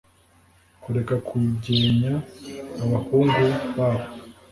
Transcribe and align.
kureka 0.81 1.15
kugenya 1.27 2.13
abahungu 2.83 3.43
babo 3.75 4.05